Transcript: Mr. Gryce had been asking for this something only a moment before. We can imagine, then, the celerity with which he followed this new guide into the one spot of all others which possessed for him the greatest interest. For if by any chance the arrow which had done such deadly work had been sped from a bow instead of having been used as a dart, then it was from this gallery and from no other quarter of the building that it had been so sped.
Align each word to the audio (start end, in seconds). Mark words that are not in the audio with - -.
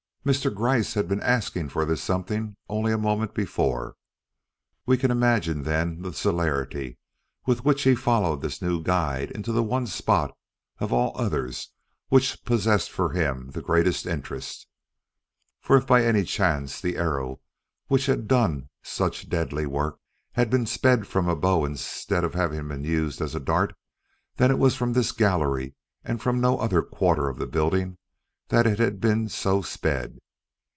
Mr. 0.23 0.53
Gryce 0.53 0.93
had 0.93 1.07
been 1.07 1.19
asking 1.21 1.67
for 1.69 1.83
this 1.83 1.99
something 1.99 2.55
only 2.69 2.91
a 2.91 2.97
moment 2.99 3.33
before. 3.33 3.95
We 4.85 4.95
can 4.95 5.09
imagine, 5.09 5.63
then, 5.63 6.03
the 6.03 6.13
celerity 6.13 6.99
with 7.47 7.65
which 7.65 7.81
he 7.81 7.95
followed 7.95 8.43
this 8.43 8.61
new 8.61 8.83
guide 8.83 9.31
into 9.31 9.51
the 9.51 9.63
one 9.63 9.87
spot 9.87 10.37
of 10.77 10.93
all 10.93 11.13
others 11.15 11.71
which 12.09 12.45
possessed 12.45 12.91
for 12.91 13.09
him 13.13 13.49
the 13.53 13.63
greatest 13.63 14.05
interest. 14.05 14.67
For 15.59 15.75
if 15.75 15.87
by 15.87 16.03
any 16.05 16.23
chance 16.23 16.79
the 16.79 16.97
arrow 16.97 17.41
which 17.87 18.05
had 18.05 18.27
done 18.27 18.69
such 18.83 19.27
deadly 19.27 19.65
work 19.65 19.97
had 20.33 20.51
been 20.51 20.67
sped 20.67 21.07
from 21.07 21.27
a 21.27 21.35
bow 21.35 21.65
instead 21.65 22.23
of 22.23 22.35
having 22.35 22.67
been 22.67 22.83
used 22.83 23.21
as 23.21 23.33
a 23.33 23.39
dart, 23.39 23.73
then 24.37 24.51
it 24.51 24.59
was 24.59 24.75
from 24.75 24.93
this 24.93 25.11
gallery 25.13 25.73
and 26.03 26.21
from 26.21 26.39
no 26.39 26.59
other 26.59 26.83
quarter 26.83 27.27
of 27.27 27.39
the 27.39 27.47
building 27.47 27.97
that 28.47 28.67
it 28.67 28.79
had 28.79 28.99
been 28.99 29.29
so 29.29 29.61
sped. 29.61 30.19